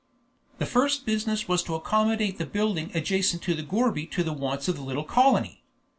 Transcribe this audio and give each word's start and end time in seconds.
The 0.57 0.65
first 0.65 1.05
business 1.05 1.47
was 1.47 1.61
to 1.61 1.75
accommodate 1.75 2.39
the 2.39 2.45
building 2.47 2.89
adjacent 2.95 3.43
to 3.43 3.53
the 3.53 3.61
gourbi 3.61 4.07
to 4.09 4.23
the 4.23 4.33
wants 4.33 4.67
of 4.67 4.75
the 4.75 4.81
little 4.83 5.03
colony. 5.03 5.61